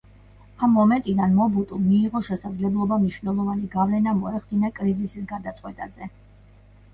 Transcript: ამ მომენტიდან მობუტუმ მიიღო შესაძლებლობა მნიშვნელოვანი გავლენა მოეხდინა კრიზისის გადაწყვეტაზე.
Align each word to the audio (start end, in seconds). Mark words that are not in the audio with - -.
ამ 0.67 0.71
მომენტიდან 0.75 1.35
მობუტუმ 1.39 1.83
მიიღო 1.89 2.21
შესაძლებლობა 2.29 2.97
მნიშვნელოვანი 3.03 3.69
გავლენა 3.75 4.15
მოეხდინა 4.23 4.73
კრიზისის 4.81 5.29
გადაწყვეტაზე. 5.35 6.11